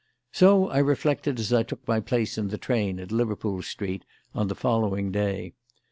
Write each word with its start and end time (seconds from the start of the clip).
So 0.31 0.67
I 0.67 0.79
reflected 0.79 1.39
as 1.39 1.53
I 1.53 1.61
took 1.61 1.87
my 1.87 1.99
place 1.99 2.35
in 2.35 2.47
the 2.47 2.57
train 2.57 2.97
at 2.99 3.11
Liverpool 3.11 3.61
Street 3.61 4.03
on 4.33 4.47
the 4.47 4.55
following 4.55 5.11
day. 5.11 5.53